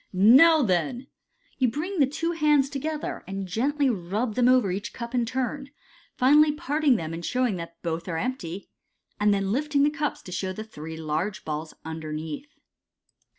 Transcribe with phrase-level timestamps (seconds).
[0.41, 1.01] "Now, then!
[1.01, 1.07] n
[1.59, 5.27] You bring the two hands to gether, and gently rub them over each cup in
[5.27, 5.73] turn j
[6.17, 8.71] finally parting them and showing that both are empty,
[9.19, 12.49] and then lifting the cups, show the three large balls underneath.